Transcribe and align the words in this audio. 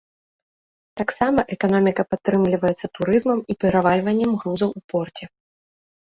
Таксама 1.01 1.43
эканоміка 1.55 2.05
падтрымліваецца 2.13 2.87
турызмам 2.99 3.39
і 3.55 3.59
перавальваннем 3.67 4.31
грузаў 4.43 4.69
у 4.83 4.85
порце. 4.95 5.25